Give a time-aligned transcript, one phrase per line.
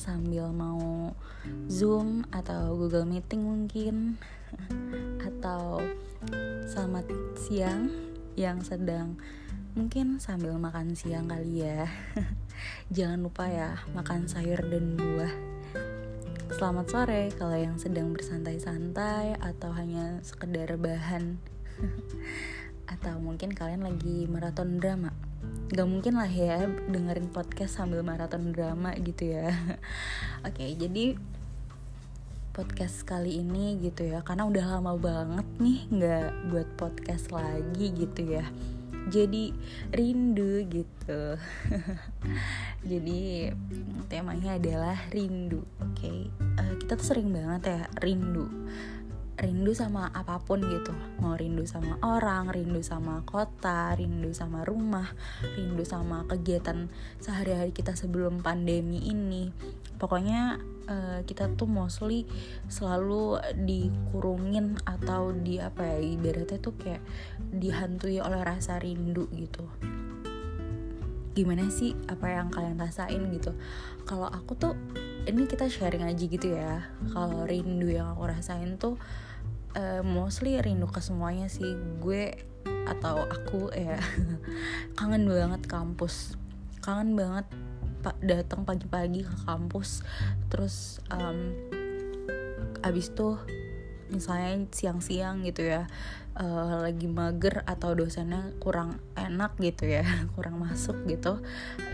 [0.00, 1.12] sambil mau
[1.68, 4.16] Zoom atau Google Meeting mungkin
[5.28, 5.84] atau
[6.64, 7.04] selamat
[7.36, 7.92] siang
[8.32, 9.20] yang sedang
[9.76, 11.84] mungkin sambil makan siang kali ya.
[12.96, 15.34] Jangan lupa ya makan sayur dan buah.
[16.48, 21.36] Selamat sore kalau yang sedang bersantai-santai atau hanya sekedar bahan
[22.96, 25.29] atau mungkin kalian lagi maraton drama
[25.70, 29.54] gak mungkin lah ya dengerin podcast sambil maraton drama gitu ya.
[30.46, 31.14] Oke jadi
[32.50, 38.36] podcast kali ini gitu ya karena udah lama banget nih nggak buat podcast lagi gitu
[38.36, 38.44] ya.
[39.08, 39.54] Jadi
[39.96, 41.22] rindu gitu.
[42.90, 43.48] Jadi
[44.12, 45.96] temanya adalah rindu oke?
[45.96, 46.28] Okay.
[46.60, 48.44] uh, eh, kita tuh sering banget ya rindu
[49.40, 50.92] rindu sama apa pun gitu.
[51.24, 55.08] Mau rindu sama orang rindu sama kota rindu sama rumah
[55.56, 56.92] rindu sama kegiatan
[57.24, 59.48] sehari-hari kita sebelum pandemi ini.
[59.96, 62.28] Pokoknya uh, kita tuh mostly
[62.68, 67.00] selalu dikurungin atau di apa ya ibaratnya tuh kayak
[67.40, 69.64] dihantui oleh rasa rindu gitu.
[71.32, 73.56] Gimana sih apa yang kalian rasain gitu?
[74.04, 74.76] Kalau aku tuh
[75.24, 76.92] ini kita sharing aja gitu ya.
[77.14, 79.00] Kalau rindu yang aku rasain tuh
[79.76, 81.76] uh, mostly rindu ke semuanya sih.
[81.98, 82.34] Gue
[82.88, 83.98] atau aku ya.
[84.98, 86.38] Kangen banget kampus.
[86.80, 87.46] Kangen banget
[88.00, 90.02] pak datang pagi-pagi ke kampus.
[90.48, 91.52] Terus um,
[92.80, 93.36] abis tuh
[94.10, 95.86] misalnya siang-siang gitu ya
[96.36, 100.04] uh, lagi mager atau dosennya kurang enak gitu ya
[100.34, 101.38] kurang masuk gitu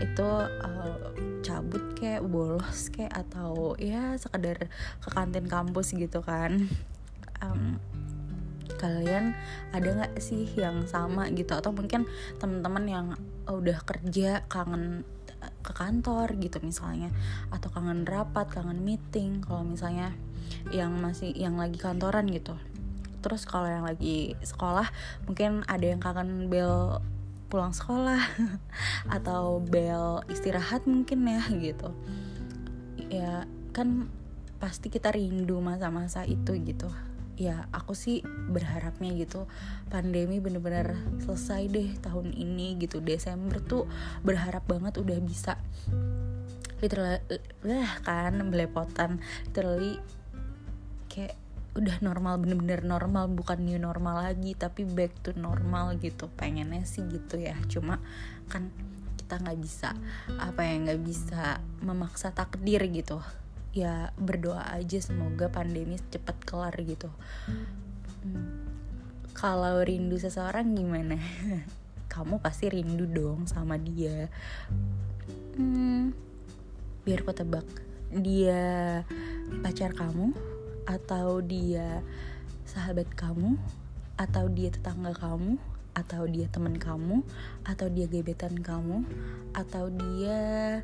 [0.01, 1.13] itu uh,
[1.45, 4.67] cabut kayak bolos kayak atau ya sekedar
[4.99, 6.67] ke kantin kampus gitu kan
[7.43, 7.77] um,
[8.77, 9.33] kalian
[9.73, 11.57] ada nggak sih yang sama gitu?
[11.57, 12.05] Atau mungkin
[12.37, 13.07] teman-teman yang
[13.49, 15.07] udah kerja kangen
[15.41, 17.09] eh, ke kantor gitu misalnya.
[17.49, 19.41] Atau kangen rapat kangen meeting.
[19.41, 20.13] Kalau misalnya
[20.71, 22.55] yang masih yang lagi kantoran gitu.
[23.25, 24.87] Terus kalau yang lagi sekolah
[25.25, 27.01] mungkin ada yang kangen bel
[27.49, 28.21] pulang sekolah.
[29.15, 31.89] Atau bel istirahat mungkin ya gitu.
[33.07, 34.11] Ya kan
[34.57, 36.89] pasti kita rindu masa-masa itu gitu
[37.37, 39.45] ya aku sih berharapnya gitu
[39.93, 42.97] pandemi bener-bener selesai deh tahun ini gitu.
[42.99, 43.85] Desember tuh
[44.25, 45.61] berharap banget udah bisa
[46.81, 47.21] literally
[47.61, 49.21] lah kan belepotan.
[49.53, 50.01] Literally
[51.07, 51.37] kayak
[51.77, 56.25] udah normal bener-bener normal bukan new normal lagi tapi back to normal gitu.
[56.33, 58.01] Pengennya sih gitu ya cuma
[58.49, 58.73] kan
[59.21, 59.93] kita nggak bisa
[60.41, 63.21] apa ya nggak bisa memaksa takdir gitu
[63.83, 67.09] ya berdoa aja semoga pandemi cepat kelar gitu.
[68.25, 68.65] Hmm.
[69.37, 71.21] kalau rindu seseorang gimana?
[72.13, 74.25] Kamu pasti rindu dong sama dia.
[75.53, 76.17] Hmm,
[77.05, 77.67] biar ku tebak
[78.07, 79.03] dia
[79.61, 80.31] pacar kamu
[80.87, 81.99] atau dia
[82.63, 83.59] sahabat kamu
[84.15, 85.59] atau dia tetangga kamu
[85.97, 87.25] atau dia teman kamu
[87.65, 89.01] atau dia gebetan kamu
[89.51, 90.81] atau dia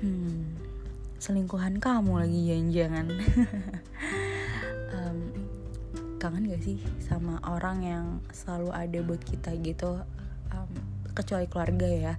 [0.00, 0.55] hmm
[1.20, 3.06] selingkuhan kamu lagi jangan-jangan.
[4.86, 5.28] Um,
[6.16, 9.98] kangen gak sih sama orang yang selalu ada buat kita gitu?
[10.54, 10.72] Um,
[11.12, 12.14] kecuali keluarga ya.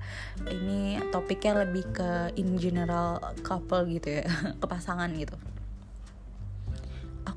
[0.46, 4.28] Ini topiknya lebih ke in general couple gitu ya
[4.62, 5.40] ke pasangan gitu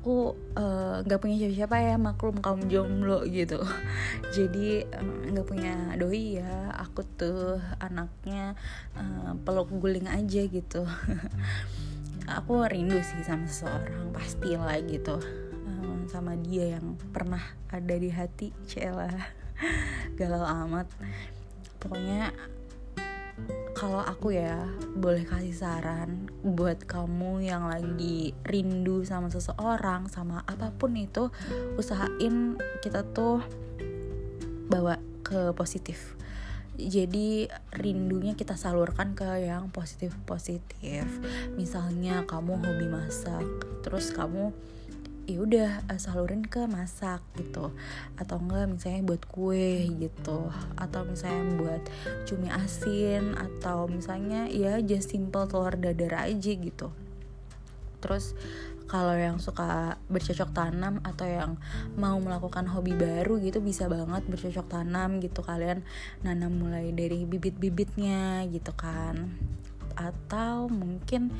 [0.01, 3.61] aku eh, nggak uh, punya siapa-siapa ya maklum kaum jomblo gitu.
[4.35, 4.81] Jadi
[5.29, 8.57] nggak uh, punya doi ya aku tuh anaknya
[8.97, 10.81] uh, peluk guling aja gitu.
[12.41, 15.21] Aku rindu sih sama seseorang pastilah gitu.
[15.69, 19.05] Uh, sama dia yang pernah ada di hati cela.
[20.17, 20.89] Galau amat.
[21.77, 22.33] Pokoknya
[23.81, 30.69] kalau aku ya boleh kasih saran buat kamu yang lagi rindu sama seseorang sama apa
[30.69, 31.33] pun itu
[31.81, 33.41] usahain kita tuh
[34.69, 36.13] bawa ke positif.
[36.77, 41.09] Jadi rindunya kita salurkan ke yang positif positif
[41.57, 43.41] misalnya kamu hobi masak
[43.81, 44.53] terus kamu
[45.31, 47.71] ya udah uh, salurin ke masak gitu.
[48.19, 50.51] Atau enggak misalnya buat kue gitu.
[50.75, 51.83] Atau misalnya buat
[52.27, 53.39] cumi asin.
[53.39, 56.91] Atau misalnya ya just simple telur dadar aja gitu.
[58.01, 58.35] Terus
[58.91, 61.55] kalau yang suka bercocok tanam atau yang
[61.95, 65.39] mau melakukan hobi baru gitu bisa banget bercocok tanam gitu.
[65.39, 65.87] Kalian
[66.27, 69.31] nanam mulai dari bibit-bibitnya gitu kan.
[69.95, 71.31] Atau mungkin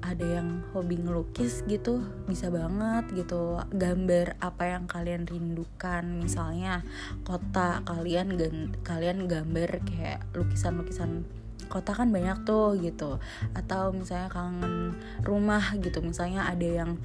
[0.00, 3.60] ada yang hobi ngelukis gitu bisa banget gitu.
[3.72, 6.82] Gambar apa yang kalian rindukan misalnya
[7.24, 8.36] kota kalian
[8.80, 11.24] kalian gambar kayak lukisan-lukisan
[11.68, 13.20] kota kan banyak tuh gitu.
[13.52, 16.96] Atau misalnya kangen rumah gitu misalnya ada yang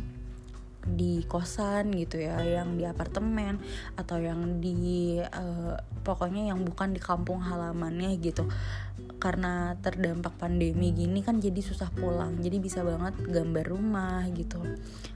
[0.86, 3.58] di kosan gitu ya yang di apartemen
[3.98, 5.74] atau yang di uh,
[6.06, 8.46] pokoknya yang bukan di kampung halamannya gitu.
[9.18, 14.62] Karena terdampak pandemi gini kan jadi susah pulang jadi bisa banget gambar rumah gitu.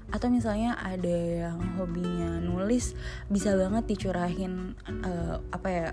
[0.10, 2.98] Atau misalnya ada yang hobinya nulis
[3.30, 4.74] bisa banget dicurahin
[5.06, 5.88] uh, apa ya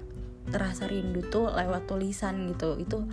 [0.46, 2.81] terasa rindu tuh lewat tulisan gitu.
[2.81, 3.05] Itu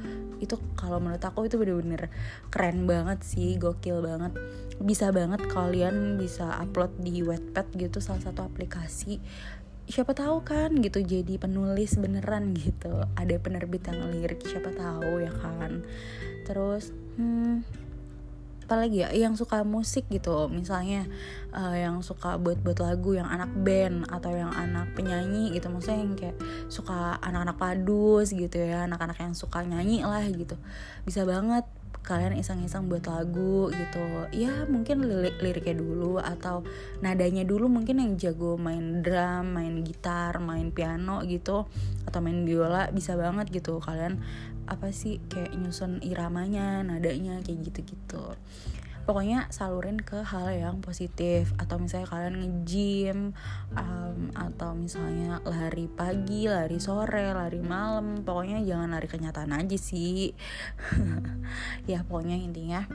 [0.44, 2.12] itu kalau menurut aku itu bener-bener
[2.52, 4.36] keren banget sih gokil banget.
[4.84, 9.24] Bisa banget kalian bisa upload di Wattpad gitu salah satu aplikasi.
[9.84, 13.04] Siapa tahu kan gitu jadi penulis beneran gitu.
[13.16, 15.84] Ada penerbit yang lirik siapa tahu ya kan.
[16.44, 17.64] Terus hmm,
[18.66, 21.06] apalagi ya yang suka musik gitu misalnya
[21.54, 26.14] uh, yang suka buat-buat lagu yang anak band atau yang anak penyanyi gitu maksudnya yang
[26.18, 26.38] kayak
[26.68, 30.56] suka anak-anak padus gitu ya anak-anak yang suka nyanyi lah gitu.
[31.06, 31.64] Bisa banget
[32.04, 34.04] kalian iseng-iseng buat lagu gitu.
[34.36, 36.68] Ya mungkin lirik liriknya dulu atau
[37.00, 41.64] nadanya dulu mungkin yang jago main drum main gitar main piano gitu
[42.04, 44.20] atau main biola bisa banget gitu kalian
[44.68, 48.36] apa sih kayak nyusun iramanya nadanya kayak gitu-gitu.
[49.04, 51.52] Pokoknya salurin ke hal yang positif.
[51.60, 53.20] Atau misalnya kalian nge-gym
[53.76, 58.24] um, atau misalnya lari pagi lari sore lari malam.
[58.24, 60.32] Pokoknya jangan lari kenyataan aja sih.
[61.92, 62.88] Ya pokoknya intinya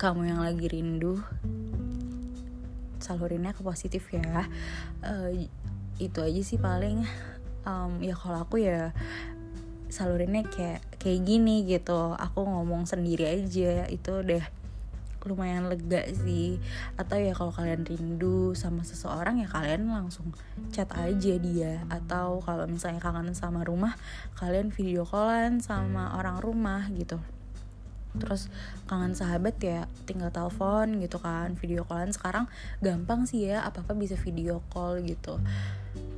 [0.00, 1.20] kamu yang lagi rindu
[2.96, 4.48] salurinnya ke positif ya.
[5.04, 5.28] Uh,
[6.00, 7.04] itu aja sih paling.
[7.68, 8.96] Um, ya kalau aku ya
[9.94, 12.18] salurinnya kayak kayak gini gitu.
[12.18, 14.42] Aku ngomong sendiri aja itu deh
[15.22, 16.58] lumayan lega sih.
[16.98, 20.34] Atau ya kalau kalian rindu sama seseorang ya kalian langsung
[20.74, 21.86] chat aja dia.
[21.86, 23.94] Atau kalau misalnya kangen sama rumah
[24.34, 27.22] kalian video callan sama orang rumah gitu.
[28.18, 28.50] Terus
[28.90, 32.10] kangen sahabat ya tinggal telepon gitu kan video callan.
[32.10, 32.50] Sekarang
[32.82, 35.38] gampang sih ya apa apa bisa video call gitu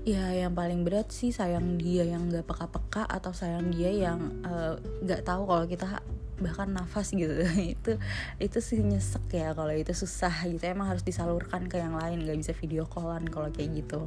[0.07, 4.79] ya yang paling berat sih sayang dia yang gak peka-peka atau sayang dia yang uh,
[5.03, 5.99] gak tahu kalau kita
[6.39, 7.35] bahkan nafas gitu.
[7.75, 7.99] Itu
[8.39, 10.63] itu sih nyesek ya kalau itu susah gitu.
[10.63, 14.07] Emang harus disalurkan ke yang lain gak bisa video callan kalau kayak gitu.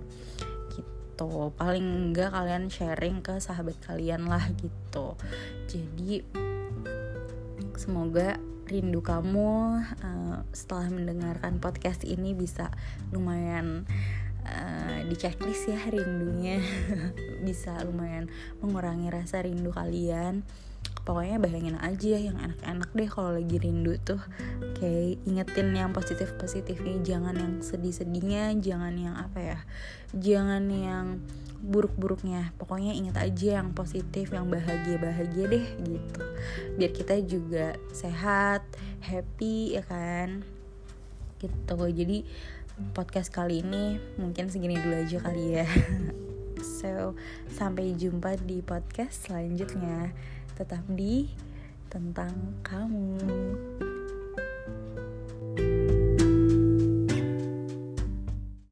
[0.71, 1.29] Gitu.
[1.59, 5.19] Paling enggak kalian sharing ke sahabat kalian lah gitu.
[5.67, 6.23] Jadi
[7.75, 12.69] semoga rindu kamu uh, setelah mendengarkan podcast ini bisa
[13.09, 13.89] lumayan
[14.45, 16.59] uh, di checklist ya rindunya.
[17.47, 18.27] Bisa lumayan
[18.63, 20.43] mengurangi rasa rindu kalian.
[21.03, 24.21] Pokoknya bayangin aja yang enak-enak deh kalau lagi rindu tuh.
[24.77, 29.59] Kayak ingetin yang positif positifnya jangan yang sedih-sedihnya jangan yang apa ya
[30.13, 31.05] jangan yang
[31.59, 32.55] buruk-buruknya.
[32.55, 36.23] Pokoknya ingat aja yang positif yang bahagia-bahagia deh gitu.
[36.79, 38.63] Biar kita juga sehat
[39.03, 40.45] happy ya kan?
[41.39, 41.79] Gitu.
[41.95, 42.17] Jadi
[42.95, 43.99] podcast kali ini.
[44.17, 45.67] Mungkin segini dulu aja kali ya.
[46.59, 47.15] So
[47.55, 50.11] sampai jumpa di podcast selanjutnya.
[50.59, 51.31] Tetap di
[51.87, 53.17] tentang kamu